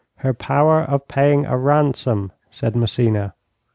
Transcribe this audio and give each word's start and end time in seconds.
'Her 0.15 0.33
power 0.33 0.81
of 0.81 1.07
paying 1.07 1.45
a 1.45 1.55
ransom,' 1.55 2.31
said 2.49 2.75
Massena. 2.75 3.35